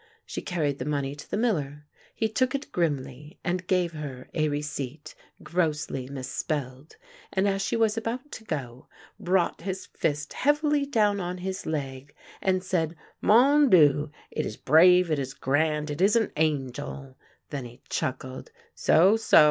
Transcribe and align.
She 0.25 0.41
carried 0.41 0.79
the 0.79 0.85
money 0.85 1.13
to 1.13 1.29
the 1.29 1.37
miller. 1.37 1.85
He 2.15 2.27
took 2.27 2.55
it 2.55 2.71
grimly, 2.71 3.37
and 3.43 3.67
gave 3.67 3.91
her 3.91 4.29
a 4.33 4.49
receipt, 4.49 5.13
grossly 5.43 6.09
mis 6.09 6.27
spelled, 6.27 6.95
and, 7.31 7.47
as 7.47 7.61
she 7.61 7.75
was 7.75 7.97
about 7.97 8.31
to 8.31 8.43
go, 8.43 8.87
brought 9.19 9.61
his 9.61 9.85
fist 9.85 10.33
heavily 10.33 10.87
down 10.87 11.19
on 11.19 11.37
his 11.37 11.67
leg 11.67 12.15
and 12.41 12.63
said:" 12.63 12.95
Mon 13.31 13.69
Dicu! 13.69 14.09
It 14.31 14.47
is 14.47 14.57
brave— 14.57 15.11
it 15.11 15.19
is 15.19 15.35
grand— 15.35 15.91
it 15.91 16.01
is 16.01 16.15
an 16.15 16.31
angel." 16.35 17.15
Then 17.51 17.65
he 17.65 17.81
chuckled:" 17.87 18.49
So, 18.73 19.17
so! 19.17 19.39